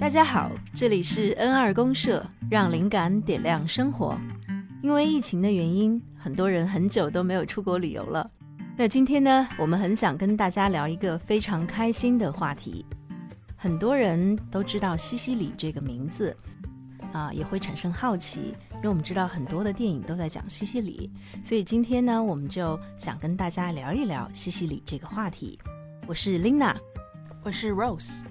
[0.00, 4.18] 大家好，这里是 N 二公社，让灵感点亮生活。
[4.82, 8.26] 因为疫情的原因，很多人很久都没有出国旅游了。
[8.78, 12.82] 那今天呢，我们很想跟大家聊一个非常开心的话题。
[13.58, 16.34] 很多人都知道西西里这个名字，
[17.12, 21.10] 啊，也会产生好奇，因为我们知道很多的电影都在讲西西里，
[21.44, 25.58] 所以今天呢，我们就想跟大家聊一聊西西里这个话题。
[26.06, 26.74] 我是 Lina，
[27.42, 28.22] 我是 Rose。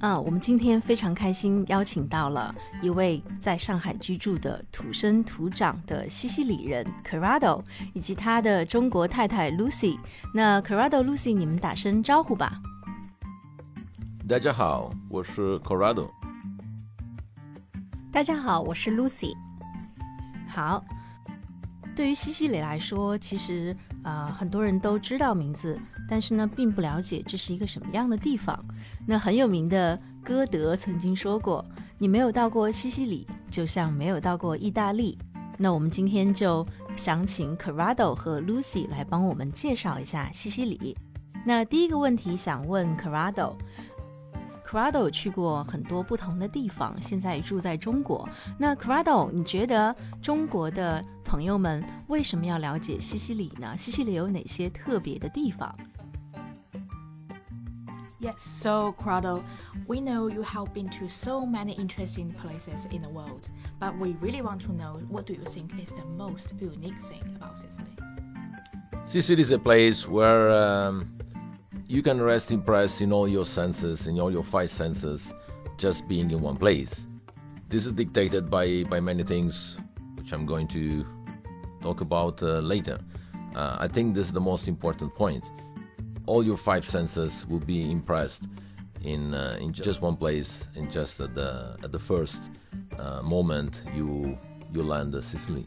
[0.00, 7.62] 嗯，我们今天非常开心，邀请到了一位在上海居住的土生土长的西西里人 Carrado，
[7.94, 9.98] 以及他的中国太太 Lucy。
[10.34, 12.60] 那 Carrado、Lucy，你们打声招呼吧。
[14.28, 16.10] 大家好，我是 Carado。
[18.12, 19.34] 大家好，我是 Lucy。
[20.46, 20.84] 好，
[21.94, 23.74] 对于西西里来说，其实
[24.06, 25.76] 啊，很多人都知道名字。
[26.08, 28.56] 但是呢，并不了解这是一个什么样的地方。
[29.04, 31.64] 那很有名的歌德曾经说过
[31.98, 35.18] ：“你没有到过西西里，就像没有到过意大利。”
[35.58, 36.64] 那我们今天就
[36.96, 40.96] 想请 Carrado 和 Lucy 来帮我们介绍一下西西里。
[41.44, 43.56] 那第一个问题想问 Carado。
[44.65, 48.27] Carado 去过很多不同的地方，现在住在中国。
[48.57, 53.75] 那 Carado，你觉得中国的朋友们为什么要了解西西里呢？
[53.77, 55.75] 西西里有哪些特别的地方？
[58.21, 59.41] Yes, so Corrado,
[59.87, 63.49] we know you have been to so many interesting places in the world,
[63.79, 67.35] but we really want to know what do you think is the most unique thing
[67.35, 67.97] about Sicily?
[69.05, 71.07] Sicily is a place where um,
[71.88, 75.34] you can rest impressed in all your senses, in all your five senses,
[75.76, 77.06] just being in one place.
[77.68, 79.78] This is dictated by, by many things,
[80.14, 81.04] which I'm going to
[81.82, 82.98] talk about uh, later.
[83.54, 85.44] Uh, I think this is the most important point
[86.26, 88.48] all your five senses will be impressed
[89.02, 92.50] in uh, in just one place in just at the at the first
[92.98, 94.36] uh, moment you
[94.72, 95.66] you land Sicily.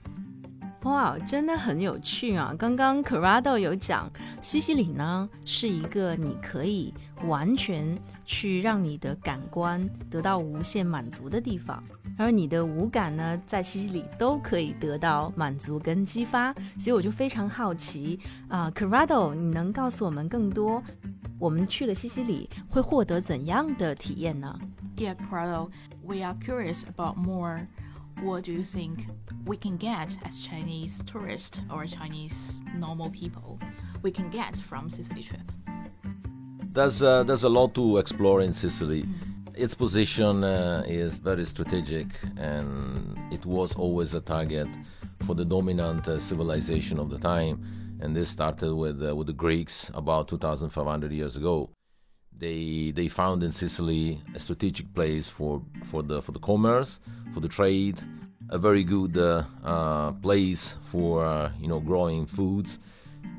[0.84, 2.56] 哇，真的很有趣啊！
[2.58, 4.10] 刚刚 Corrado 有讲，
[4.42, 6.94] 西西里呢是一个你可以
[7.26, 11.84] 完全去让你的感官得到无限满足的地方，
[12.18, 16.54] 而你的五感呢，在西西里都可以得到满足跟激发。
[16.80, 18.18] 所以我就非常好奇
[18.48, 20.82] 啊，Corrado，你能告诉我们更多？
[21.38, 24.58] 我们去了西西里会获得怎样的体验呢
[24.96, 25.70] ？Yeah, Corrado,
[26.04, 27.68] we are curious about more.
[28.22, 29.06] What do you think
[29.46, 33.60] we can get as Chinese tourists or Chinese normal people
[34.02, 35.42] we can get from Sicily trip?
[36.72, 39.04] There's uh, there's a lot to explore in Sicily.
[39.04, 39.14] Mm.
[39.56, 44.68] Its position uh, is very strategic, and it was always a target
[45.26, 47.62] for the dominant uh, civilization of the time.
[48.02, 51.70] And this started with uh, with the Greeks about 2,500 years ago.
[52.40, 57.02] They they found in Sicily a strategic place for for the for the commerce,
[57.34, 58.00] for the trade,
[58.50, 62.80] a very good uh, uh, place for uh, you know growing foods.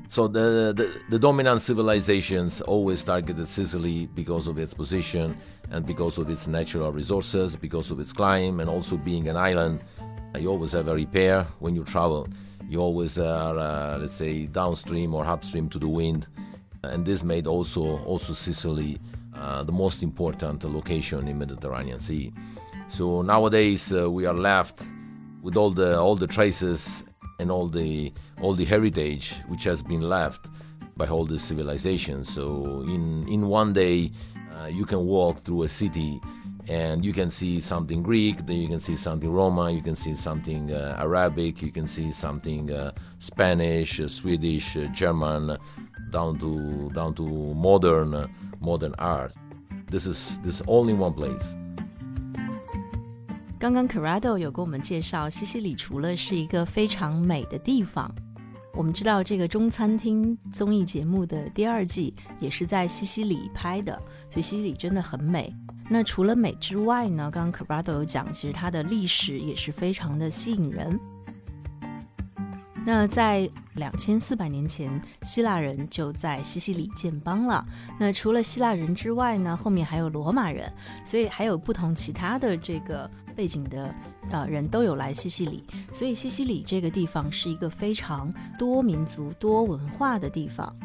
[0.07, 5.37] So the, the, the dominant civilizations always targeted Sicily because of its position
[5.71, 9.81] and because of its natural resources, because of its climate, and also being an island.
[10.37, 12.27] You always have a repair when you travel.
[12.67, 16.27] You always are, uh, let's say, downstream or upstream to the wind
[16.83, 18.99] and this made also also Sicily
[19.33, 22.31] uh, the most important location in Mediterranean Sea.
[22.87, 24.83] So nowadays uh, we are left
[25.41, 27.03] with all the all the traces
[27.39, 30.49] and all the all the heritage which has been left
[30.97, 32.33] by all the civilizations.
[32.33, 34.11] So in in one day
[34.57, 36.19] uh, you can walk through a city
[36.67, 40.13] and you can see something Greek, then you can see something Roman, you can see
[40.13, 45.57] something uh, Arabic, you can see something uh, Spanish, uh, Swedish, German,
[46.11, 48.27] down to down to modern
[48.59, 49.31] modern art.
[49.89, 51.43] This is this only one place.
[53.59, 58.11] 刚刚 Carrado 有跟我们介绍，西西里除了是一个非常美的地方，
[58.73, 63.93] 我们知道这个中餐厅综艺节目的第二季也是在西西里拍的，
[64.29, 65.53] 所以西西里真的很美。
[65.89, 70.99] 那除了美之外呢，刚刚 Carado 有讲，其实它的历史也是非常的吸引人。
[72.83, 77.63] 那在两千四百年前，希腊人就在西西里建邦了。
[77.99, 80.71] 那除了希腊人之外呢，后面还有罗马人，
[81.05, 83.93] 所以还有不同其他的这个背景的
[84.31, 85.63] 呃人都有来西西里。
[85.91, 90.75] 所以西西里这个地方是一个非常多民族、多文化的地方，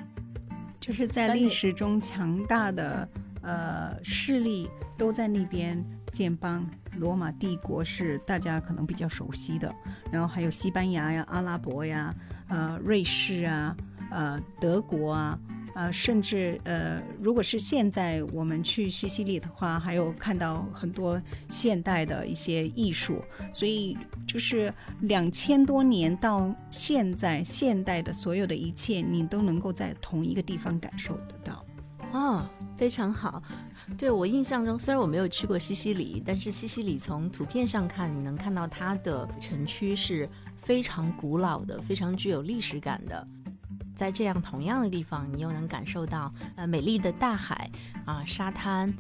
[0.79, 3.09] 就是在历史中强大的
[3.43, 5.83] 呃势力都在那边。
[6.17, 6.65] 建邦，
[6.97, 9.71] 罗马帝国是大家可能比较熟悉的，
[10.11, 12.15] 然后还有西班牙呀、阿拉伯呀、
[12.49, 13.77] 呃、瑞士啊、
[14.11, 15.39] 呃、德国啊，
[15.75, 21.21] 呃，甚至呃，如果是现在我们去西西里的话，还有看到很多
[21.51, 23.23] 现代的一些艺术，
[23.53, 23.95] 所以
[24.27, 31.63] 就是两千多年到现在，现代的所有的一切，你都能够在同一个地方感受得到。
[32.13, 32.49] 哦，
[32.79, 33.43] 非常好。
[33.97, 43.27] 对我印象中，虽然我没有去过西西里，但是西西里从图片上看，你能看到它的城区是非常古老的，非常具有历史感的。
[43.95, 47.71] 在这样同样的地方，你又能感受到呃美丽的大海
[48.05, 48.93] 啊沙滩，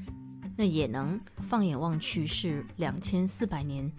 [0.56, 3.90] 那也能放眼望去是两千四百年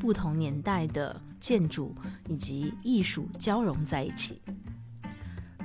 [0.00, 1.94] 不同年代的建筑
[2.28, 4.40] 以及艺术交融在一起。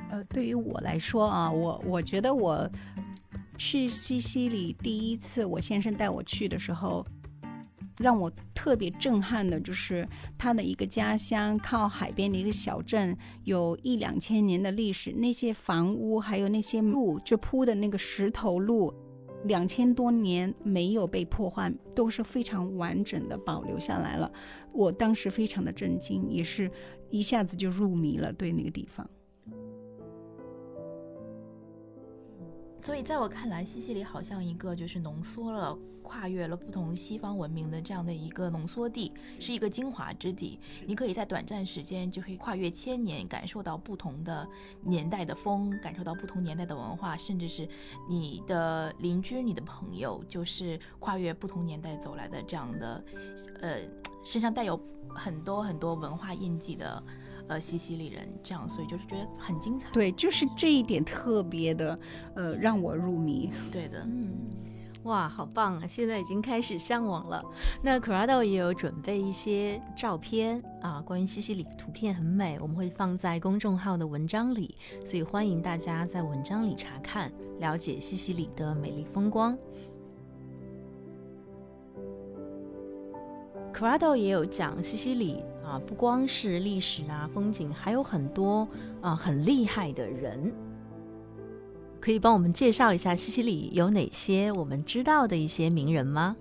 [0.09, 2.69] 呃，对于我来说啊，我我觉得我
[3.63, 7.05] 去西西里第一次，我先生带我去的时候。
[7.99, 15.11] 让我特别震撼的就是他的一个家乡，靠海边的一个小镇，有一两千年的历史。
[15.11, 18.91] 那些房屋还有那些路，就铺的那个石头路，
[19.43, 24.31] 两千多年没有被破坏，都是非常完整的保留下来了。
[24.73, 26.71] 我当时非常的震惊，也是
[27.11, 29.07] 一下子就入迷了，对那个地方。
[32.83, 40.59] 所以，在我看来，西西里好像一个就是浓缩了、跨越了不同西方文明的这样的一个浓缩地，是一个精华之地。
[40.87, 44.47] 你可以在短暂时间就可以跨越千年，感受到不同的
[44.81, 47.69] 年代的风，感受到不同年代的文化，甚至是
[48.09, 53.05] 你的邻居、你的朋友，就是跨越不同年代走来的这样的，
[53.61, 53.79] 呃，
[54.23, 54.77] 身上带有
[55.09, 57.01] 很多很多文化印记的。
[57.51, 59.89] 呃，西西里人这样，所以就是觉得很精彩。
[59.91, 61.99] 对，就是这一点特别的，
[62.33, 63.51] 呃，让我入迷。
[63.73, 64.37] 对的，嗯，
[65.03, 65.85] 哇，好棒啊！
[65.85, 67.43] 现在已经开始向往了。
[67.83, 74.73] 那 Corrado 也有准备一些照片啊，关于西西里图片很美，我们会放在公众号的文章里，
[75.05, 79.57] 所以欢迎大家在文章里查看，了解西西里的美丽风光。
[83.80, 85.42] Corrado 也有讲西西里。
[85.66, 88.68] 啊，不光是历史啊，风景，还有很多
[89.00, 90.52] 啊很厉害的人，
[92.00, 96.36] 可以帮我们介绍一下西西里有哪些我们知道的一些名人吗？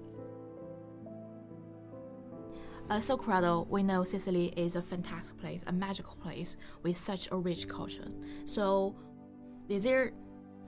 [2.88, 7.28] Uh, so Corrado, we know Sicily is a fantastic place, a magical place with such
[7.32, 8.08] a rich culture.
[8.46, 8.94] So,
[9.68, 10.12] is there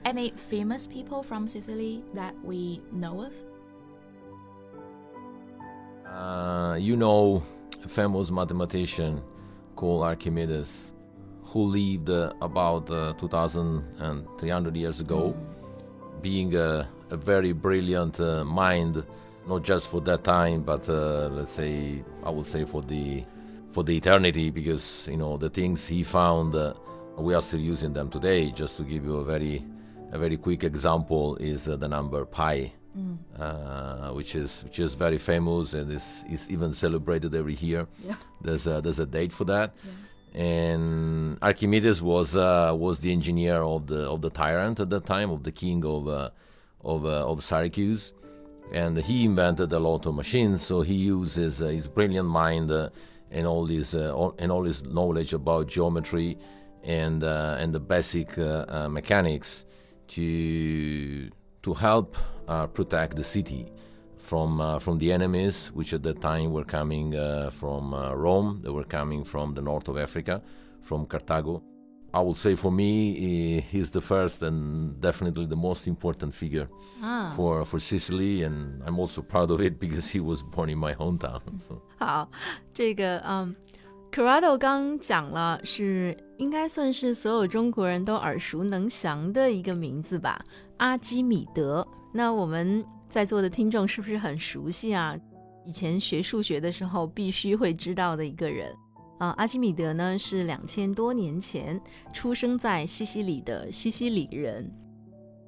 [0.04, 3.34] any famous people from Sicily that we know of?
[6.13, 7.43] Uh, you know
[7.83, 9.23] a famous mathematician
[9.75, 10.93] called Archimedes,
[11.43, 15.35] who lived uh, about uh, 2,300 years ago,
[16.21, 19.03] being a, a very brilliant uh, mind,
[19.49, 23.25] not just for that time, but uh, let's say I would say for the
[23.71, 26.75] for the eternity, because you know the things he found, uh,
[27.17, 28.51] we are still using them today.
[28.51, 29.65] Just to give you a very
[30.11, 33.17] a very quick example is uh, the number pi mm.
[33.39, 37.87] uh, which is which is very famous and is is even celebrated every year.
[38.05, 38.15] Yeah.
[38.41, 39.75] There's a, there's a date for that.
[39.85, 39.91] Yeah.
[40.35, 45.31] And Archimedes was uh, was the engineer of the of the tyrant at that time
[45.31, 46.31] of the king of uh,
[46.83, 48.15] of uh, of Syracuse,
[48.73, 50.63] and he invented a lot of machines.
[50.63, 52.89] So he uses uh, his brilliant mind uh,
[53.31, 56.39] and all his and all his knowledge about geometry
[56.83, 58.39] and and the basic
[58.89, 59.67] mechanics
[60.09, 61.31] to
[61.63, 62.17] to help
[62.74, 63.72] protect the city
[64.18, 68.60] from uh, from the enemies, which at that time were coming uh, from uh, Rome.
[68.64, 70.42] They were coming from the north of Africa,
[70.82, 71.62] from Carthago.
[72.14, 76.68] I would say for me, he's the first and definitely the most important figure
[77.04, 77.32] ah.
[77.36, 80.94] for for Sicily, and I'm also proud of it because he was born in my
[80.96, 81.42] hometown.
[81.60, 81.82] So.
[82.00, 82.30] 好，
[82.74, 83.56] 这个嗯。
[84.13, 90.39] Corrado 刚讲了，是应该算是所有中国人都耳熟能详的一个名字吧，
[90.77, 91.87] 阿基米德。
[92.13, 95.17] 那我们在座的听众是不是很熟悉啊？
[95.65, 98.71] 以前学数学的时候必须会知道的一个人
[99.19, 99.31] 啊。
[99.39, 101.81] 阿基米德呢是两千多年前
[102.13, 104.71] 出生在西西里的西西里人。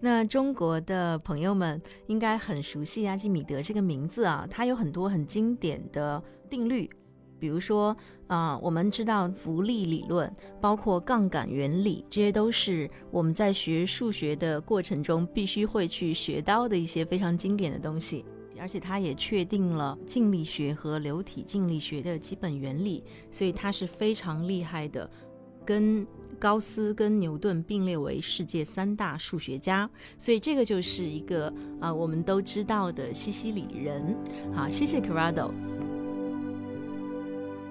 [0.01, 6.89] 那中国的朋友们应该很熟悉阿基米德这个名字啊，他有很多很经典的定律。
[7.39, 18.25] 比如说，啊，我们知道浮力理论，包括杠杆原理，这些都是我们在学数学的过程中必须会去学到的一些非常经典的东西。
[18.57, 25.11] 而且它也确定了静力学和流体静力学的基本原理，所以它是非常厉害的，
[25.65, 26.07] 跟
[26.39, 29.91] 高斯跟牛顿并列为世界三大数学家。
[30.17, 34.17] 所以这个就是一个啊，我们都知道的西西里人。
[34.55, 35.51] 好，谢谢 Carrado。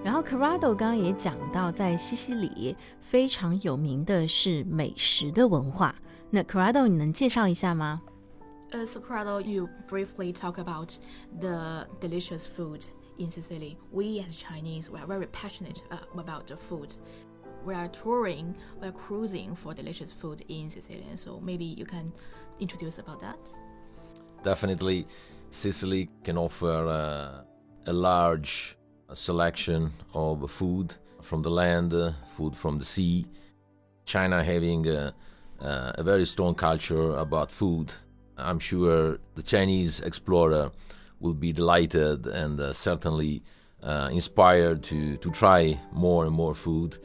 [0.05, 5.95] 然后 Corrado 刚刚也讲到，在西西里非常有名的是美食的文化。
[6.31, 8.01] 那 Corrado，你能介绍一下吗？
[8.71, 10.93] Uh, so, Corrado, you briefly talk about
[11.41, 12.85] the delicious food
[13.19, 13.77] in Sicily.
[13.91, 16.95] We as Chinese, we are very passionate uh, about the food.
[17.65, 21.05] We are touring, we are cruising for delicious food in Sicily.
[21.17, 22.13] So maybe you can
[22.61, 23.39] introduce about that.
[24.45, 25.07] Definitely,
[25.51, 28.77] Sicily can offer uh, a large
[29.12, 33.26] selection of food from the land, uh, food from the sea.
[34.06, 35.14] China having a,
[35.60, 37.94] a very strong culture about food
[38.38, 40.72] I'm sure the Chinese explorer
[41.20, 43.44] will be delighted and uh, certainly
[43.82, 46.98] uh, inspired to, to try more and more food.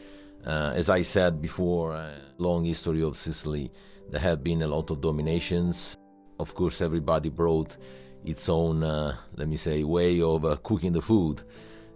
[0.47, 3.71] Uh, as I said before, uh, long history of Sicily,
[4.11, 5.97] there have been a lot of dominations.
[6.40, 7.76] Of course, everybody brought
[8.25, 11.43] its own, uh, let me say, way of uh, cooking the food.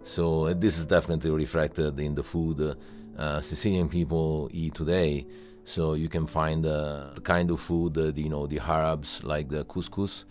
[0.03, 2.75] So this is definitely reflected in the food
[3.41, 5.25] Sicilian people eat today.
[5.65, 9.49] So you can find uh, the kind of food that you know the Arabs like
[9.49, 10.25] the couscous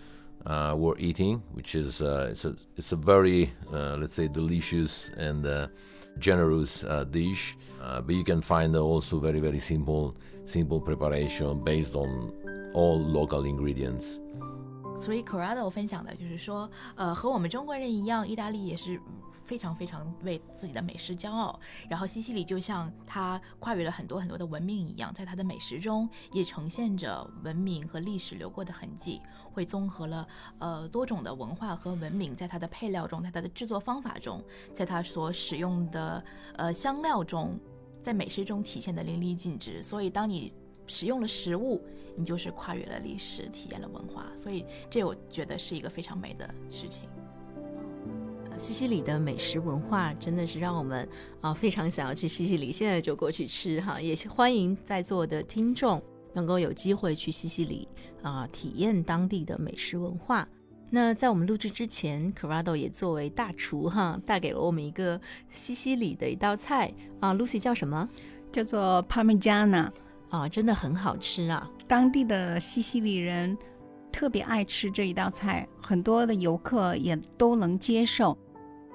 [0.45, 5.11] uh, were eating, which is uh, it's a it's a very uh, let's say delicious
[5.17, 5.69] and uh,
[6.19, 7.57] generous uh, dish.
[7.81, 10.15] but you can find also very very simple
[10.45, 12.33] simple preparation based on
[12.75, 14.21] all local ingredients.
[14.97, 19.01] 所以 Corrado 分享的就是说，呃，和我们中国人一样，意大利也是
[19.45, 21.59] 非常非常为自己的美食骄傲，
[21.89, 29.21] 然后西西里就像它跨越了很多很多的文明一样，在它的美食中也呈现着文明和历史留过的痕迹，
[29.53, 30.27] 会综合了
[30.59, 37.59] 呃多种的文化和文明，在它的配料中，在它的制作方法中，在它所使用的呃香料中，
[38.01, 39.83] 在美食中体现的淋漓尽致。
[39.83, 40.55] 所以当你
[40.87, 41.83] 使用了食物，
[42.17, 44.27] 你就是跨越了历史，体验了文化。
[44.35, 47.09] 所以这我觉得是一个非常美的事情。
[48.59, 51.09] 西西里的美食文化真的是让我们
[51.41, 54.01] 啊非常想要去西西里，现在就过去吃哈！
[54.01, 56.01] 也欢迎在座的听众
[56.33, 57.89] 能够有机会去西西里
[58.23, 60.47] 啊体验当地的美食文化。
[60.91, 68.09] 那在我们录制之前，Corrado 也作为大厨哈带给了我们一个西西里的一道菜啊，Lucy 叫什么？
[68.53, 69.91] 叫做 Parmigiana
[70.33, 71.71] 啊，真的很好吃啊！
[71.87, 73.57] 当地的西西里人。
[74.11, 78.37] 特别爱吃这一道菜，很多的游客也都能接受。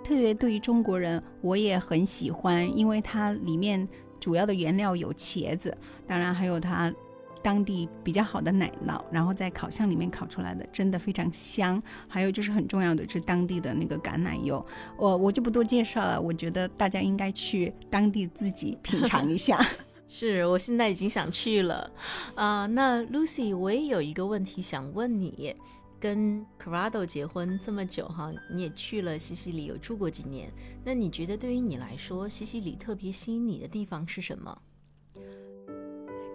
[0.03, 3.85] 特别对于中国人，我也很喜欢，因为它里面
[4.19, 5.75] 主要的原料有茄子，
[6.05, 6.93] 当然还有它
[7.41, 11.81] 当地比较好的奶酪，然后在烤箱里面烤出来的，真的非常香。
[12.07, 14.63] 还有就是很重要的是当地的那个橄榄油，
[14.99, 16.21] 我我就不多介绍了。
[16.21, 19.59] 我觉得大家应该去当地自己品尝一下。
[20.07, 21.91] 是我现在已经想去了，
[22.35, 25.53] 啊，那 Lucy，我也有一个问题想问你，
[25.99, 30.49] 跟 Corrado 结婚这么久哈，你也去了西西里，有住过几年，
[30.83, 34.57] 那你觉得对于你来说，西西里特别吸引你的地方是什么？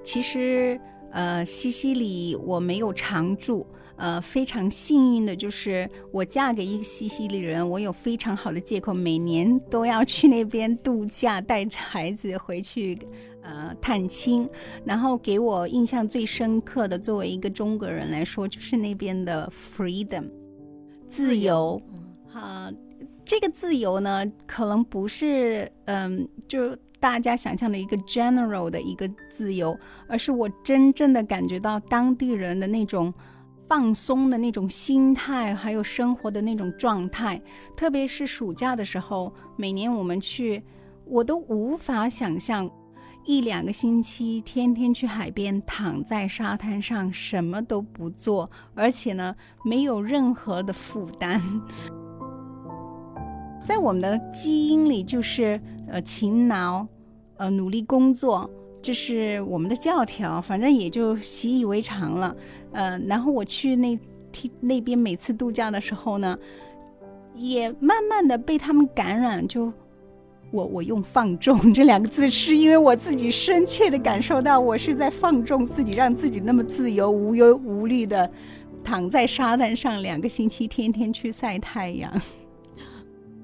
[0.05, 0.79] 其实，
[1.11, 3.67] 呃，西西里我没有常住。
[3.97, 12.99] 呃，非常幸运的就是我嫁给一个西西里人，我有非常好的借口，每年都要去那边度假，带着孩子回去，
[13.43, 14.49] 呃，探亲。
[14.85, 20.25] 然后给我印象最深刻的，作为一个中国人来说，就是那边的 freedom，
[21.09, 21.81] 自由。
[22.29, 22.73] 哈，
[23.25, 33.13] 这个自由呢，可能不是嗯，就大家想象的一个 general 的一个自由，而是我真正的感觉到当地人的那种。
[33.69, 37.41] 放松的那种心态，还有生活的那种状态，
[37.75, 40.63] 特别是暑假的时候，每年我们去，
[41.07, 42.71] 我都无法想象
[43.25, 51.41] 一两个星期天天去海边，躺在沙滩上什么都不做，而且呢，没有任何的负担。
[53.65, 56.85] 在我们的基因里，就是呃勤劳，
[57.37, 58.51] 呃努力工作。
[58.83, 62.37] 这是我们的教条，反正也就习以为常了。
[62.73, 63.97] 呃，然后我去那
[64.59, 66.37] 那边每次度假的时候呢，
[67.37, 69.47] 也慢慢的被他们感染。
[69.47, 69.73] 就
[70.53, 78.31] 我我用“放纵 ”这两个字，是因为我自己深切的感受到，我是在放纵自己，让自己那么自由、无忧无虑的
[78.85, 82.13] 躺在沙滩上两个星期，天天去晒太阳。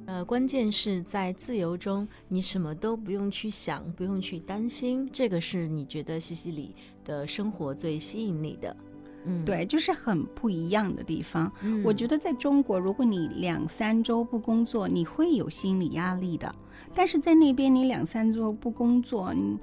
[0.05, 6.75] 呃，关键是在自由中，你什么都不用去想，不用去担心，这个是你觉得西西里
[7.05, 8.77] 的生活最吸引你的。
[9.25, 11.53] 嗯，对，就是很不一样的地方。
[11.85, 16.49] 我觉得在中国，如果你两三周不工作，你会有心理压力的；
[16.95, 19.59] 但是在那边，你两三周不工作，你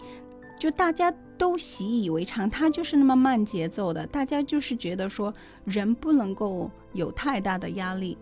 [0.60, 5.34] 就大家都习以为常，他就是那么慢节奏的，大家就是觉得说
[5.65, 8.17] 人不能够有太大的压力。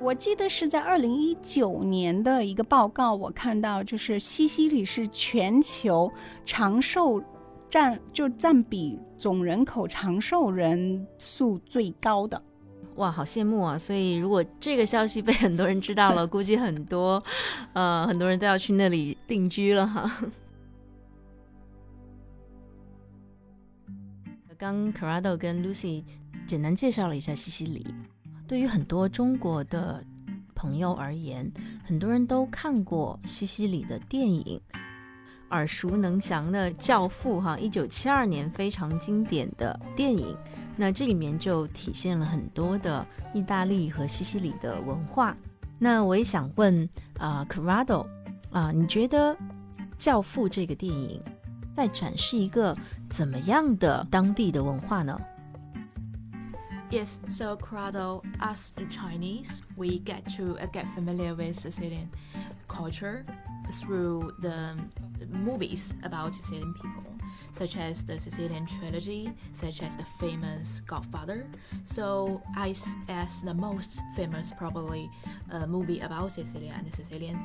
[0.00, 6.08] 我记得是在二零一九年的一个报告，我看到就是西西里是全球
[6.44, 7.20] 长寿
[7.68, 12.40] 占就占比总人口长寿人数最高的。
[12.98, 13.78] 哇，好羡慕啊！
[13.78, 17.22] 所以如果这个消息被很多人知道了，估计很多
[17.72, 20.10] 呃很多人都要去那里定居了哈。
[24.58, 26.02] 刚 Carado 跟 Lucy
[26.44, 27.86] 简单介绍了一下西西里。
[28.48, 30.02] 对于很多中国的
[30.56, 31.48] 朋友而言，
[31.84, 34.60] 很多人都看过西西里的电影，
[35.50, 40.36] 耳熟能详的《教父》哈，一九七二年非常经典的电影。
[40.77, 45.35] 那这里面就体现了很多的意大利和西西里的文化。
[45.79, 48.07] 那我也想问啊，Carado
[48.51, 49.33] 啊，你觉得《
[49.97, 51.21] 教父》这个电影
[51.73, 52.75] 在展示一个？
[53.09, 55.15] 怎么样的当地的文化呢？
[56.89, 62.07] Yes, so Corrado, us Chinese, we get to uh, get familiar with Sicilian
[62.67, 63.23] culture
[63.69, 64.75] through the
[65.31, 67.06] movies about Sicilian people,
[67.58, 71.46] such as the Sicilian trilogy, such as the famous Godfather.
[71.84, 72.74] So, I,
[73.08, 75.10] as the most famous, probably,
[75.50, 77.38] uh, movie about Sicily and the Sicilian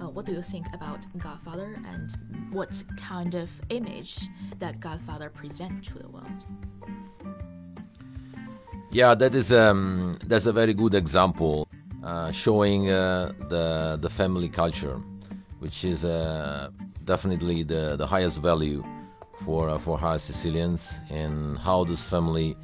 [0.00, 2.16] uh, what do you think about Godfather and
[2.52, 6.44] what kind of image that Godfather present to the world?
[8.90, 11.68] Yeah, that is um, that's a very good example
[12.02, 15.00] uh, showing uh, the the family culture,
[15.58, 16.70] which is uh,
[17.04, 18.82] definitely the, the highest value
[19.44, 22.56] for uh, for us Sicilians, and how this family,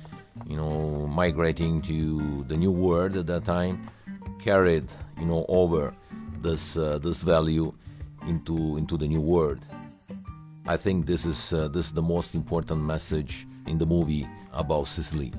[0.47, 3.89] you know, migrating to the new world at that time,
[4.39, 5.95] carried you know over
[6.43, 7.73] this uh, this value
[8.27, 9.61] into into the new world.
[10.67, 14.89] I think this is uh, this is the most important message in the movie about
[14.89, 15.33] Sicily.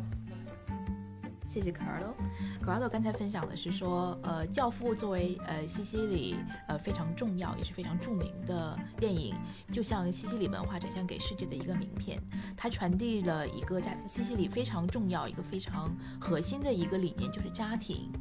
[1.48, 2.13] 谢谢 Carlo。
[2.67, 6.36] Carlo 刚才分享的是说，呃，《教父》作为呃西西里
[6.67, 9.33] 呃非常重要也是非常著名的电影，
[9.71, 12.21] 就像西西里文化展现给世界的一个名片，
[12.57, 18.12] 它传递了一个在西西里非常重要、一个非常核心的一个理念，就是家庭。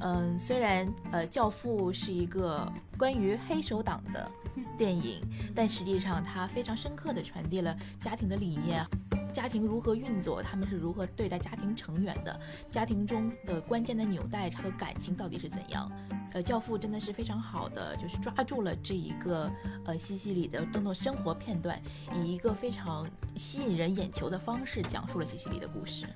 [0.00, 4.30] 嗯，虽然呃，《教父》是一个关于黑手党的
[4.78, 5.20] 电影，
[5.54, 8.84] 但实际上它非常深刻地传递了家庭的理念，
[9.32, 15.90] 家庭如何运作，他们是如何对待家庭成员的，家庭中的关键的纽带和感情到底是怎样。
[16.32, 19.48] 呃，《教父》真的是非常好的，就是抓住了这一个
[19.84, 21.80] 呃西西里的众多生活片段，
[22.12, 26.06] 以一个非常吸引人眼球的方式讲述了西西里的故事。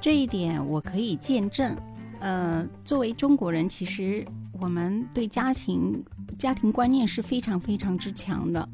[0.00, 1.76] 这一点我可以见证。
[2.20, 4.26] 呃，作为中国人，其实
[4.60, 6.04] 我们对家庭
[6.38, 8.68] 家庭观念是非常非常之强的。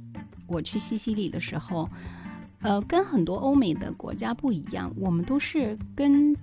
[0.46, 1.88] 我去西西里的时候，
[2.60, 6.36] 呃，跟很多欧美的国家不一样，我们都是跟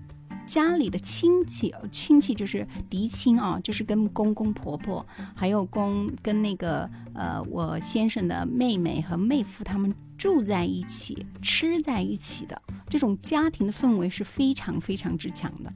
[0.45, 15.73] 家里的亲戚，亲戚就是嫡亲啊，就是跟公公婆婆，还有公跟那个呃我先生的妹妹和妹夫他们住在一起，吃在一起的这种家庭的氛围是非常非常之强的。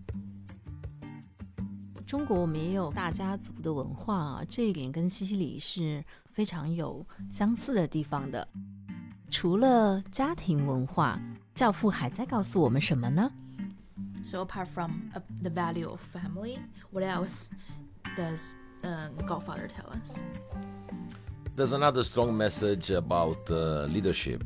[2.10, 8.46] 中国我们也有大家族的文化啊，这一点跟西西里是非常有相似的地方的。
[9.28, 11.20] 除了家庭文化，
[11.54, 13.30] 教父还在告诉我们什么呢？
[14.22, 15.10] So apart from
[15.42, 16.58] the value of family,
[16.90, 17.46] what else
[18.16, 18.54] does
[19.26, 20.18] Godfather tell us?
[21.56, 23.38] There's another strong message about
[23.88, 24.42] leadership,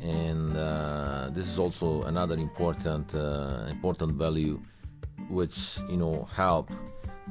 [0.00, 0.54] and
[1.34, 3.14] this is also another important
[3.68, 4.60] important value.
[5.29, 6.71] which you know help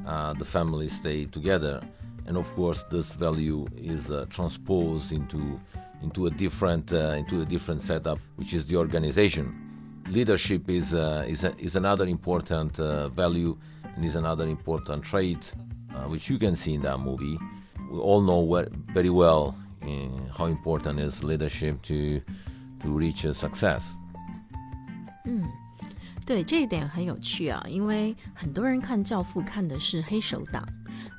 [0.07, 1.81] uh, the family stay together.
[2.27, 5.61] And of course this value is uh, transposed into
[6.03, 9.63] into a different uh, into a different setup which is the organization.
[10.09, 13.57] Leadership is uh, is, a, is another important uh, value
[13.95, 15.53] and is another important trait
[15.95, 17.39] uh, which you can see in that movie.
[17.91, 19.57] We all know very well
[20.37, 22.21] how important is leadership to
[22.83, 23.97] to reach a success.
[25.27, 25.66] Mm.
[26.27, 30.67] 对这一点很有趣啊，因为很多人看《教父》看的是黑手党。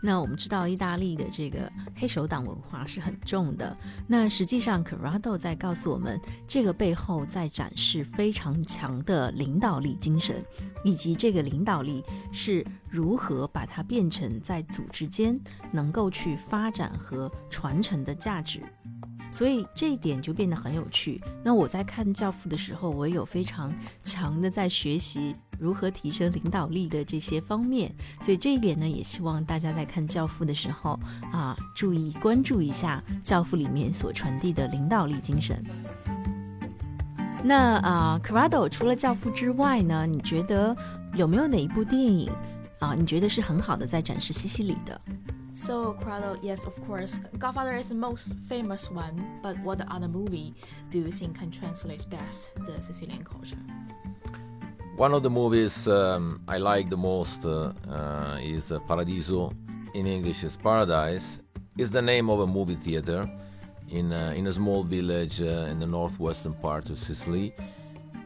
[0.02, 3.76] 那我们知道意大利的这个黑手党文化是很重的。
[4.06, 10.44] 那实际上，Corrado 在告诉我们，这个背后在展示非常强的领导力精神，
[10.84, 15.36] 以及这个领导力是如何把它变成在组织间
[15.72, 18.62] 能够去发展和传承的价值。
[19.32, 21.22] 所以这一点就变得很有趣。
[21.44, 27.94] 那我在看《教父》的时候，我有非常强的在学习如何提升领导力的这些方面。
[28.22, 31.00] 所以这一点呢，也希望大家在看《教父》的时候
[31.32, 35.62] 啊，注意关注一下《教父》里面所传递的领导力精神。
[37.44, 40.76] 那啊，Corrado 除了《教父》之外呢，你觉得
[41.14, 42.32] 有没有哪一部电影
[42.80, 45.00] 啊，你觉得是很好的在展示西西里的？
[45.58, 50.54] So, Corrado, yes, of course, Godfather is the most famous one, but what other movie
[50.92, 53.58] do you think can translate best the Sicilian culture?
[54.98, 59.52] One of the movies um, I like the most uh, uh, is uh, Paradiso.
[59.96, 61.40] In English, is Paradise.
[61.76, 63.28] It's the name of a movie theater
[63.90, 67.52] in uh, in a small village uh, in the northwestern part of Sicily.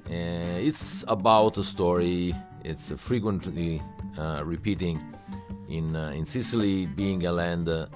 [0.05, 2.35] Uh, it's about a story.
[2.65, 3.81] It's frequently
[4.43, 4.99] repeating
[5.71, 7.87] in uh, in Sicily, being a land uh,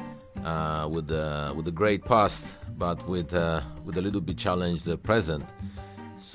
[0.43, 1.09] uh, with
[1.55, 3.33] with a great past, but with
[3.85, 5.45] with a little bit challenged present.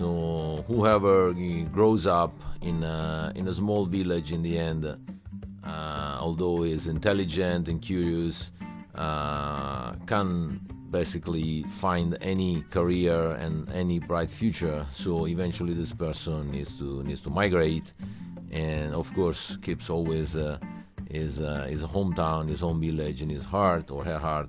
[0.00, 1.34] So whoever
[1.72, 7.68] grows up in a, in a small village in the end, uh, although is intelligent
[7.68, 8.50] and curious,
[8.94, 14.86] uh, can basically find any career and any bright future.
[14.90, 17.92] So eventually, this person needs to needs to migrate,
[18.52, 20.58] and of course, keeps always uh,
[21.10, 24.48] his uh, his hometown, his home village in his heart or her heart.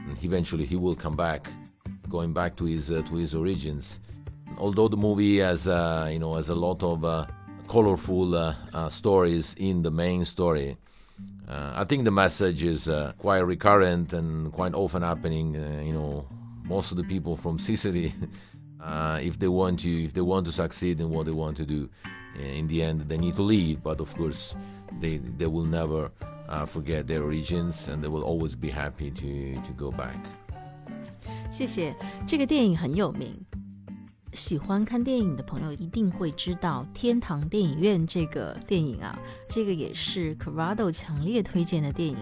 [0.00, 1.48] And eventually, he will come back,
[2.08, 4.00] going back to his uh, to his origins
[4.58, 7.26] although the movie has uh, you know has a lot of uh,
[7.68, 10.76] colorful uh, uh stories in the main story,
[11.48, 15.54] uh, I think the message is uh, quite recurrent and quite often happening.
[15.84, 16.26] you know,
[16.64, 18.14] most of the people from Sicily,
[19.20, 21.88] if they want to if they want to succeed in what they want to do,
[22.38, 23.82] in the end they need to leave.
[23.82, 24.54] But of course,
[24.99, 26.09] they they will never
[26.67, 30.17] forget their origins and they will always be happy to to go back.
[31.49, 33.33] 谢谢，这个电影很有名。
[34.33, 42.15] 喜欢看电影的朋友一定会知道《天堂电影院》这个电影啊，这个也是 Corrado 强烈推荐的电影。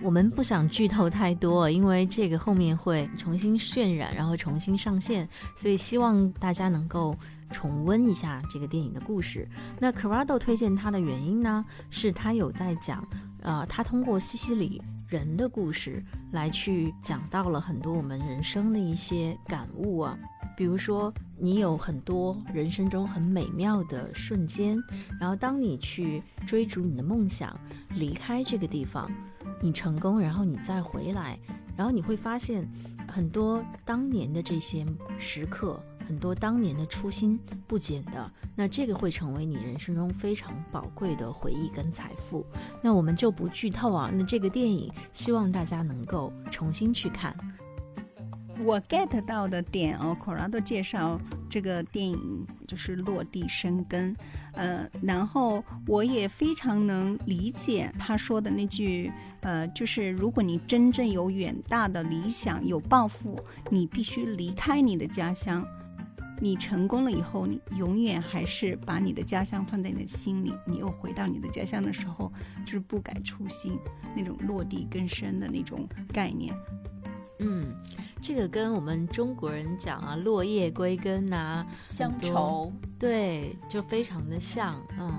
[0.00, 7.14] 我们不想剧透太多，因为这个后面会重新渲染，然后重新上线，所以希望大家能够
[7.50, 9.46] 重温一下这个电影的故事。
[9.78, 13.06] 那 Corrado 推荐它的原因呢，是他有在讲，
[13.42, 20.16] 呃，他通过西西里人的故事来去讲到了很多我们人生的一些感悟啊。
[20.56, 24.76] 比如说，你有很多人生中很美妙的瞬间，
[25.20, 27.56] 然后当你去追逐你的梦想，
[27.94, 29.08] 离开这个地方，
[29.60, 31.38] 你成功，然后你再回来，
[31.76, 32.68] 然后你会发现
[33.06, 34.84] 很多当年的这些
[35.18, 42.44] 时刻，很多当年的初心不减的，那这个会成为你人生中非常宝贵的回忆跟财富。
[42.82, 47.36] 那我们就不剧透啊，那这个电影希望大家能够重新去看。
[48.64, 51.18] 我 get 到的点哦，Corrado 介绍
[51.48, 54.14] 这个电影就是落地生根，
[54.52, 63.38] 呃，然后我也非常能理解他说的那句，呃，就是如果你真正有远大的理想、有抱负，
[63.70, 65.64] 你必须离开你的家乡。
[66.40, 70.52] 你成功了以后，你永远还是把你的家乡放在你的心里。
[70.64, 72.32] 你又回到你的家乡的时候，
[72.64, 73.76] 就是不改初心，
[74.14, 76.54] 那种落地根深的那种概念。
[77.40, 77.74] 嗯，
[78.20, 84.74] 这个跟我们中国人讲啊，落叶归根呐，乡愁，对，就非常的像。
[84.98, 85.12] 嗯，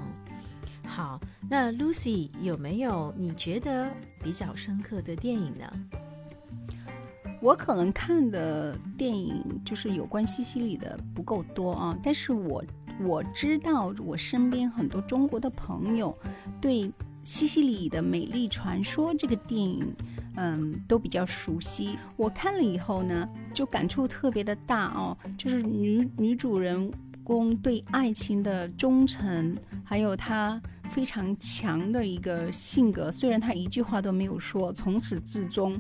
[0.86, 3.90] 好，那 Lucy 有没有你觉得
[4.22, 5.66] 比较深刻的电影呢？
[7.42, 12.62] 我可能看的电影就是有关西西里的不够多啊，但是我
[13.02, 16.14] 我知道我身边很多中国的朋友
[16.60, 16.92] 对
[17.30, 19.96] 西西里的美丽传说这个电影。
[20.36, 21.98] 嗯，都比较熟悉。
[22.16, 25.16] 我看了以后呢，就感触特别的大哦。
[25.38, 26.90] 就是女女主人
[27.26, 33.12] 公对爱情的忠诚，还有她非常强的一个性格。
[33.12, 35.80] 虽然她一句话都没有说，从始至终，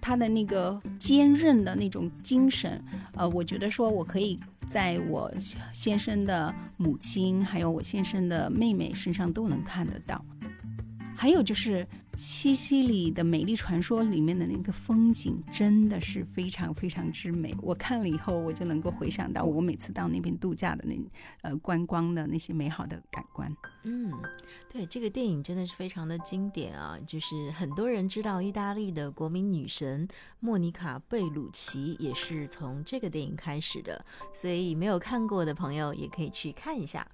[0.00, 2.82] 她的那个坚韧的那种精神，
[3.14, 5.32] 呃，我觉得说我可以在我
[5.72, 10.20] 先生的母亲，还有我先生的妹妹身上都能看得到。
[11.16, 17.54] 还有就是西西里的美丽传说里面的那个风景真的是非常非常之美。
[17.62, 20.96] 我看了以后，我就能够回想到我每次到那边度假的那
[21.42, 23.54] 呃观光的那些美好的感官。
[23.84, 24.12] 嗯，
[24.68, 26.98] 对，这个电影真的是非常的经典啊！
[27.06, 30.06] 就是很多人知道意大利的国民女神
[30.40, 37.06] 莫妮卡贝鲁奇也是从这个电影开始的，所以没有看过的朋友也可以去看一下。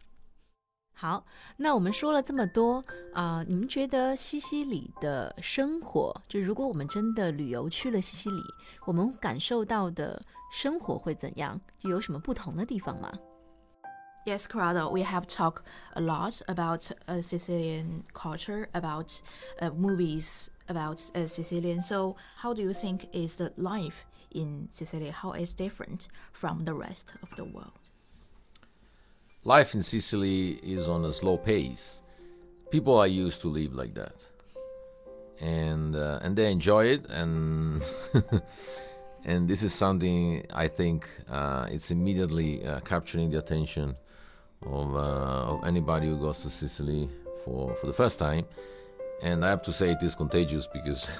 [0.97, 1.25] 好，
[1.57, 2.81] 那我们说了这么多
[3.13, 8.41] 啊，你们觉得西西里的生活，就如果我们真的旅游去了西西里，
[8.85, 11.59] 我们感受到的生活会怎样？
[11.77, 13.11] 就有什么不同的地方吗？
[14.25, 15.63] Yes, Corrado, we have talked
[15.95, 19.21] a lot about uh, Sicilian culture, about
[19.59, 21.81] uh, movies, about uh, Sicilian.
[21.81, 25.11] So, how do you think is the life in Sicily?
[25.11, 27.89] How is different from the rest of the world?
[29.44, 32.02] Life in Sicily is on a slow pace.
[32.70, 34.14] People are used to live like that.
[35.40, 37.82] and uh, and they enjoy it and
[39.24, 43.96] and this is something I think uh, it's immediately uh, capturing the attention
[44.66, 47.08] of, uh, of anybody who goes to Sicily
[47.44, 48.44] for, for the first time.
[49.22, 51.10] And I have to say it is contagious because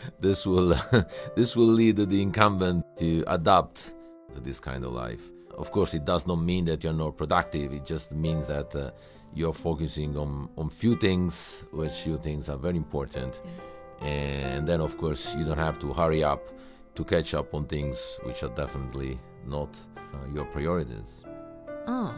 [0.20, 0.76] this will
[1.36, 3.92] this will lead the incumbent to adapt
[4.34, 5.31] to this kind of life.
[5.57, 7.73] Of course, it does not mean that you're not productive.
[7.73, 8.91] It just means that uh,
[9.33, 13.41] you're focusing on on few things, which few things are very important.
[14.01, 16.41] And then, of course, you don't have to hurry up
[16.95, 21.23] to catch up on things which are definitely not uh, your priorities.
[21.87, 22.13] 嗯，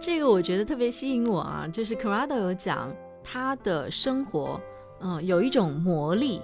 [0.00, 4.60] 这个我觉得特别吸引我啊，就是 Corrado 有讲他的生活，
[5.00, 6.40] 嗯，有一种魔力，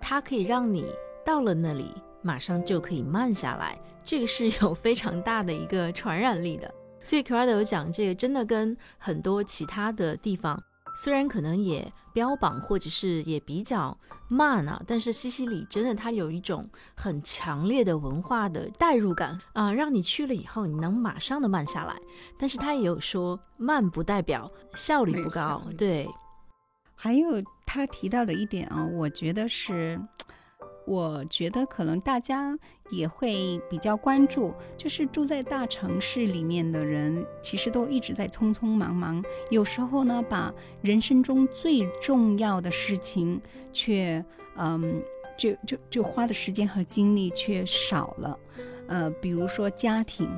[0.00, 0.86] 它可以让你
[1.24, 1.92] 到了那里
[2.22, 6.73] 马上就可以慢下来， 这个是有 非常大的一个传染力的。
[7.03, 10.57] 所以 Corrado 有讲这个，真的跟很多其他的地方。
[10.95, 13.95] 虽然可能也标榜或者是也比较
[14.27, 16.65] 慢啊，但是西西里真的它有一种
[16.95, 21.95] 很强烈的文化的代入感啊，让你去了以后你能马上的慢下来。
[22.37, 26.07] 但是他也有说慢不代表效率不高，对。
[26.95, 30.01] 还有他提到的一点啊，我觉得是。
[30.87, 32.57] 我觉得可能大家
[32.89, 43.39] 也会比较关注，就是住在大城市里面的人，其实都一直在匆匆忙忙，有时候呢，把人生中最重要的事情
[43.73, 44.23] 却，
[44.55, 45.03] 嗯，
[45.37, 48.39] 就就就花的时间和精力却少了，
[48.87, 50.29] 呃，比如说家庭，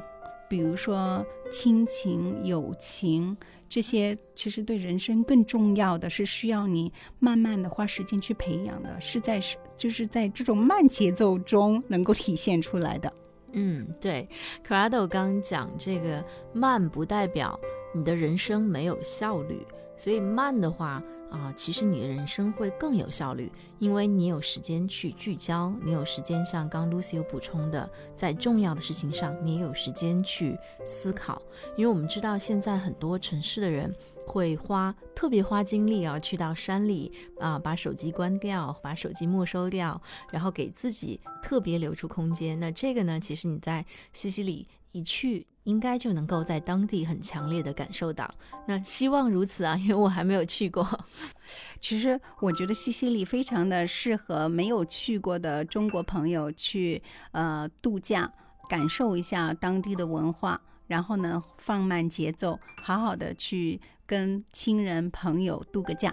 [0.49, 3.37] 比如说亲情、友情。
[3.71, 13.11] 这些其实对人生更重要的是需要你慢慢的花时间去培养的，是在是就是在这种慢节奏中能够体现出来的。
[13.53, 14.27] 嗯，对
[14.67, 17.57] ，Crado 刚讲这个慢不代表
[17.95, 19.65] 你的人生没有效率，
[19.97, 21.01] 所以慢的话。
[21.29, 31.41] 啊，其实你的人生会更有效率，因为你有时间去聚焦，你有时间像刚 Lucy 有补充的，在重要的事情上，你也有时间去思考。
[31.77, 33.93] 因为我们知道现在很多城市的人
[34.25, 42.59] 会花特别花精力啊，去到山里啊，把手机关掉，把手机没收掉，然后给自己特别留出空间。
[42.59, 45.47] 那这个呢，其实你在西西里一去。
[45.65, 48.33] 应该就能够在当地很强烈的感受到。
[48.65, 50.87] 那希望如此啊，因为我还没有去过。
[51.79, 58.33] 其实我觉得西西里非常的适合没有去过的中国朋友去呃度假，
[58.67, 66.11] 感受一下当地的文化，然后呢放慢节奏，好好的去跟亲人朋友度个假。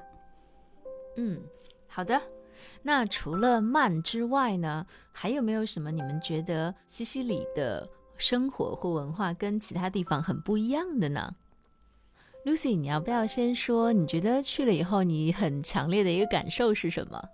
[1.16, 1.40] 嗯，
[1.86, 2.20] 好的。
[2.82, 7.88] 那除了慢之外呢，还有没有什么你们觉得西西里的？
[8.18, 11.34] 生活或文化跟其他地方很不一样的呢
[12.44, 13.92] ，Lucy，你要不要先说？
[13.92, 17.28] 你觉得去了以后，你很强烈的一个感受是什么？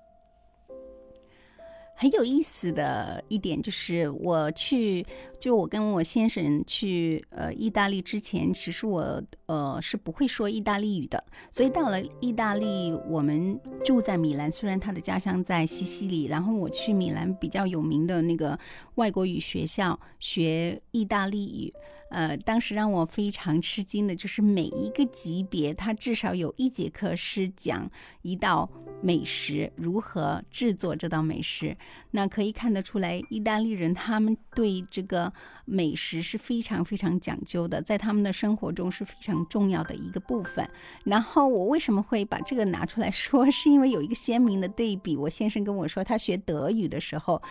[2.02, 5.06] 很有意思的一点就是，我去，
[5.38, 18.58] 就我跟我先生去呃意大利之前，其实我呃是不会说意大利语的，所以到了意大利，我们住在米兰，虽然他的家乡在西西里，然后我去米兰比较有名的那个
[18.96, 21.72] 外国语学校学意大利语。
[22.10, 28.68] 呃，当时让我非常吃惊的就是每一个级别，它至少有一节课是讲一道
[29.02, 31.76] 美食如何制作这道美食。
[32.12, 35.30] 那可以看得出来，意大利人他们对这个
[35.64, 40.66] 美食是非常非常讲究的，在他们的生活中是非常重要的一个部分。
[41.04, 45.16] 然后我为什么会把这个拿出来说，是因为有一个鲜明的对比。
[45.16, 47.42] 我先生跟我说，他学德语的时候。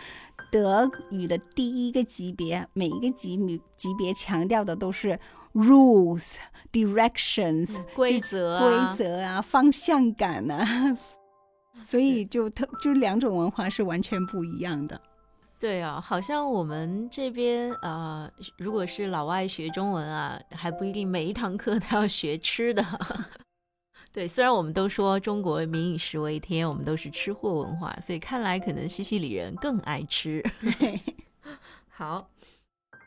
[0.50, 5.18] 德语的第一个级别，每一个级别级别强调的都是
[5.54, 6.34] rules、
[6.70, 10.98] directions 规则、规则啊，方向感啊，
[11.82, 15.00] 所以就特就是两种文化是完全不一样的。
[15.58, 22.84] 对啊，好像我们这边呃，如果是老外学中文啊，还不一定每一堂课都要学吃的。
[24.12, 30.42] 对，虽然我们都说中国民以食为天，我们都是吃货文化，所以看来可能西西里人更爱吃。
[30.60, 31.00] 对，
[31.88, 32.28] 好，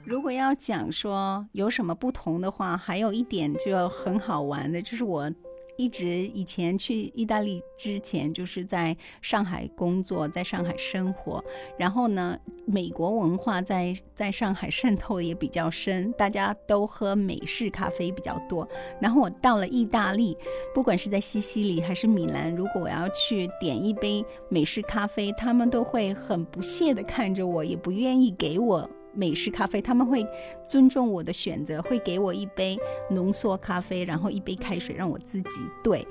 [0.06, 5.30] 如果要讲说有什么不同的话，还有一点就很好玩的，就是我。
[5.78, 11.44] 一直以前去意大利之前，就是在上海工作，在上海生活。
[11.78, 18.68] 然后呢，美国文化在在上海渗透也比较深，大家都喝美式咖啡比较多。
[19.02, 20.38] 然后我到了意大利，
[20.74, 28.90] 不管是在西西里还是米兰，如果我要去点一杯美式咖啡，他们都会很不屑的看着我，也不愿意给我。
[29.16, 30.26] 美式咖啡，他们会
[30.68, 32.78] 尊重我的选择，会给我一杯
[33.10, 36.06] 浓缩咖啡，然后一杯开水让我自己兑。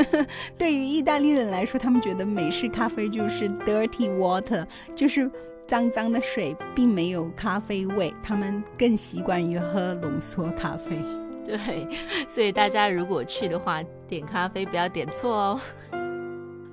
[0.56, 5.30] 对于意大利人来说，他们觉得美式咖啡就是 dirty water，就是
[5.66, 10.96] 脏脏的水，并没有咖啡味，他们更习惯于喝浓缩咖啡。
[11.44, 11.58] 对，
[12.26, 15.60] 所以大家如果去的话，点咖啡不要点错哦。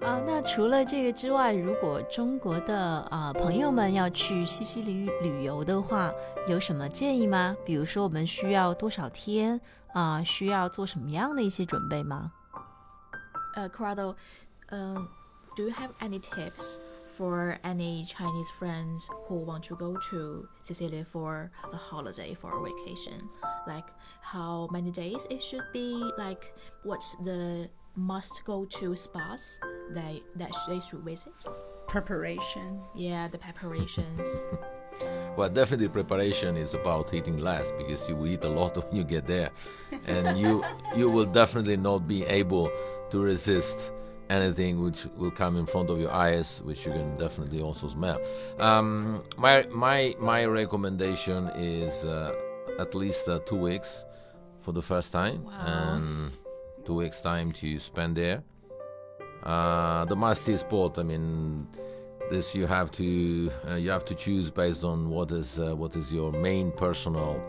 [0.03, 6.13] 啊，那除了这个之外，如果中国的啊朋友们要去西西里旅游的话，
[6.47, 7.57] 有什么建议吗？
[7.65, 9.61] 比如说我们需要多少天
[9.93, 10.23] 啊？
[10.23, 12.31] 需要做什么样的一些准备吗？
[13.55, 14.15] 呃，Corrado，
[14.69, 14.95] 嗯，
[15.57, 16.77] Do you have any tips
[17.17, 22.61] for any Chinese friends who want to go to Sicily for a holiday for a
[22.63, 23.23] vacation?
[23.67, 23.87] Like
[24.21, 26.13] how many days it should be?
[26.19, 26.53] Like
[26.85, 29.60] what's the must go to spas
[29.94, 31.34] they that they should visit?
[31.88, 32.80] Preparation.
[32.96, 34.28] Yeah, the preparations.
[35.38, 39.06] Well, definitely preparation is about eating less because you will eat a lot when you
[39.06, 39.50] get there,
[40.06, 40.64] and you
[40.96, 42.70] you will definitely not be able
[43.10, 43.94] to resist
[44.30, 48.20] anything which will come in front of your eyes, which you can definitely also smell.
[48.60, 52.34] Um, my my my recommendation is uh,
[52.78, 54.04] at least uh, two weeks
[54.60, 55.54] for the first time, Wow.
[55.96, 56.32] and
[56.86, 58.44] two weeks time to spend there.
[59.44, 61.00] Uh, the must sport.
[61.00, 61.68] I mean,
[62.30, 65.96] this you have to uh, you have to choose based on what is uh, what
[65.96, 67.42] is your main personal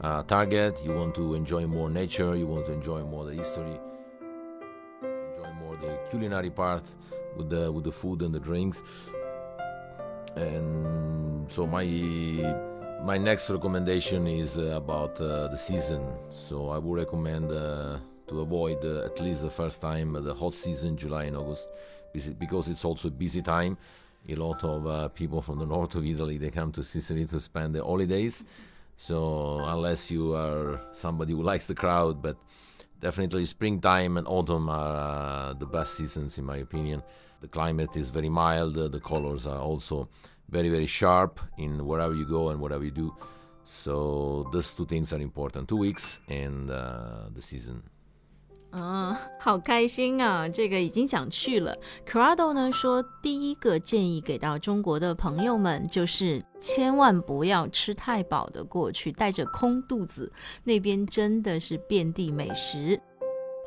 [0.00, 0.80] uh, target.
[0.84, 2.34] You want to enjoy more nature.
[2.34, 3.78] You want to enjoy more the history.
[5.02, 6.84] Enjoy more the culinary part
[7.36, 8.82] with the with the food and the drinks.
[10.36, 11.84] And so my
[13.04, 16.02] my next recommendation is uh, about uh, the season.
[16.30, 17.52] So I would recommend
[18.34, 21.68] to avoid uh, at least the first time the hot season, July and August,
[22.38, 23.76] because it's also a busy time.
[24.28, 27.38] A lot of uh, people from the north of Italy they come to Sicily to
[27.38, 28.44] spend their holidays.
[28.96, 32.36] So unless you are somebody who likes the crowd, but
[33.00, 37.02] definitely springtime and autumn are uh, the best seasons in my opinion.
[37.40, 38.74] The climate is very mild.
[38.74, 40.08] The colors are also
[40.48, 43.14] very very sharp in wherever you go and whatever you do.
[43.64, 47.82] So those two things are important: two weeks and uh, the season.
[48.74, 50.48] 啊，好开心啊！
[50.48, 51.72] 这个已经想去了。
[52.04, 60.32] c r a d o 呢说，第一个建议给到中国的朋友们就是，千万不要吃太饱的过去，带着空肚子，
[60.64, 63.00] 那边真的是遍地美食。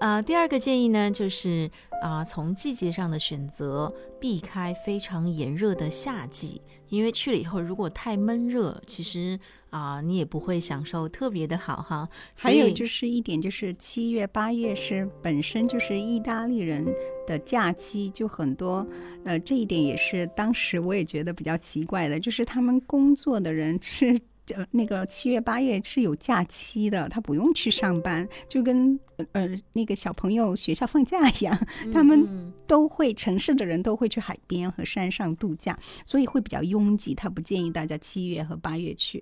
[0.02, 3.89] 啊、第二个建议呢，就是啊、从季节上的选择，
[4.20, 9.39] 避开非常炎热的夏季，因为去了以后，如果太闷热，其实
[9.77, 12.07] 啊、你也不会享受特别的好哈。
[12.35, 16.85] 还有就是一点，就是七月、八月是本身就是意大利人
[17.25, 18.85] 的假期，就很多，
[19.23, 24.19] 呃，这一点也是当时我也觉得比较奇怪的，就是他们工作的人是。
[24.55, 28.97] 呃，那个七月八月是有假期的，他不用去上班，就跟
[29.33, 31.53] 呃那个小朋友学校放假一样，
[31.91, 37.13] 他们嗯都会城市的人都会去海边和山上度假，所以会比较拥挤。
[37.13, 39.21] 他不建议大家七月和八月去。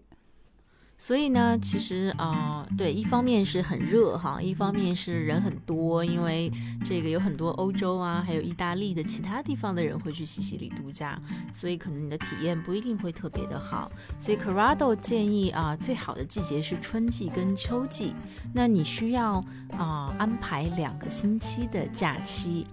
[0.97, 6.49] 所以呢，其实啊、对，一方面是很热哈，一方面是人很多，因为
[6.85, 13.91] 这个有很多欧洲啊，还有意大利的其他地方的人会去西西里度假，所以可能你的体验不一定会特别的好。
[14.19, 18.13] 所以 Corrado 建议啊、最好的季节是春季跟秋季，
[18.53, 19.43] 那你需要
[19.77, 22.65] 啊、安排两个星期的假期。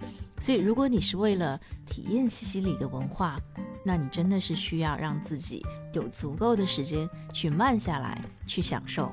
[0.43, 3.39] 所以，如果你是为了体验西西里的文化，
[3.81, 9.09] 那你真的是需要让自己有足够的时间去慢下来，去享受。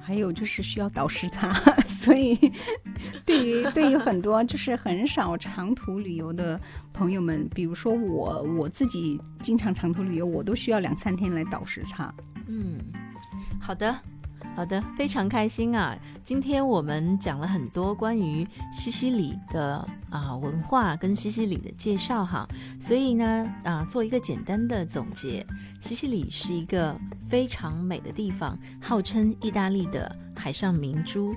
[0.00, 1.52] 还有就是需要倒时差，
[1.84, 2.36] 所以
[3.26, 6.60] 对于对于很多就是很少长途旅游的
[6.92, 12.14] 朋友们，比如说我我自己经常长途旅游，我都需要两三天来倒时差。
[12.46, 12.78] 嗯，
[13.60, 14.00] 好的，
[14.60, 15.96] 好的，非常开心啊！
[16.22, 22.46] 今天我们讲了很多关于西西里的啊、文化跟西西里的介绍哈，
[22.78, 25.46] 所以呢啊、做一个简单的总结，
[25.80, 26.94] 西西里是一个
[27.26, 31.34] 非常美的地方，号称意大利的海上明珠。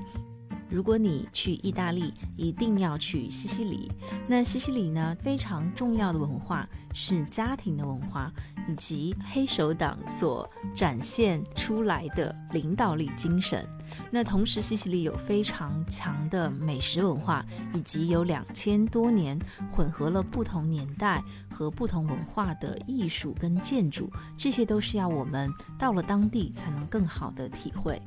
[0.74, 3.92] 如果你去意大利，一定要去西西里。
[4.28, 8.34] 那西西里呢，非常重要的文化是家庭的文化，
[8.68, 13.64] 以及黑手党所展现出来的领导力精神。
[14.10, 17.46] 那同时，西西里有非常强的美食文化，
[17.76, 19.38] 以及有两千多年
[19.72, 21.22] 混合了不同年代
[21.52, 28.02] 和不同文化的艺术跟建筑，这些都是要我们到了当地才能更好的体会。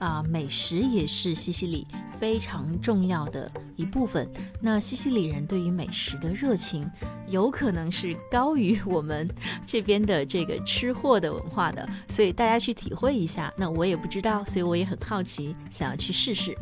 [0.00, 1.86] 啊，美食也是西西里
[2.18, 4.26] 非常重要的一部分。
[4.58, 6.90] 那西西里人对于美食的热情，
[7.28, 9.28] 有可能是高于我们
[9.66, 13.52] 这边的这个吃货的文化的，所以大家去体会一下。
[13.56, 16.56] 那我也不知道，所以我也很好奇，想要去试试。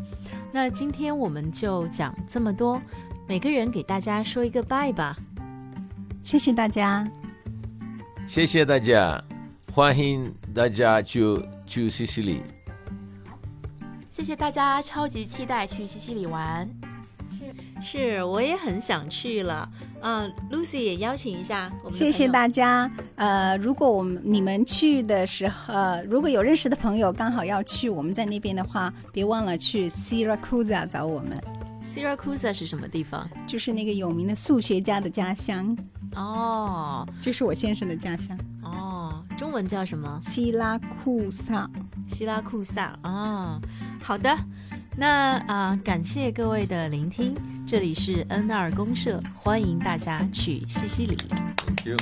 [0.51, 2.83] 那今天我们就讲这么多，
[3.29, 5.17] 每个人给大家说一个拜吧。
[6.25, 7.09] 谢谢大家，
[8.27, 9.23] 谢谢大家，
[9.73, 11.23] 欢迎大家去
[11.65, 12.43] 去西西里。
[14.19, 16.69] 谢谢大家，超级期待去西西里玩。
[17.81, 19.71] 是，我也很想去了。
[20.01, 21.97] 嗯，Lucy 也邀请一下我们。
[21.97, 22.91] 谢谢大家。
[23.15, 31.41] 呃，如果我们你们去的时候，呃，如果有认识的朋友刚好要去，我们在那边的话，别忘了去 Siracusa 找我们。
[31.81, 33.31] Siracusa 是什么地方？
[33.47, 35.79] 就是那个有名的数学家的家乡。
[36.17, 38.37] 哦，这是我先生的家乡。
[38.65, 40.19] 哦，中文叫什么？
[40.21, 41.71] 希拉库萨。
[42.09, 42.99] 希拉库萨。
[43.03, 43.61] 啊，
[44.03, 44.37] 好的。
[44.97, 51.17] 那啊，感谢各位的聆听，这里是 N 二公社，欢迎大家去西西里。
[51.65, 51.97] Thank you.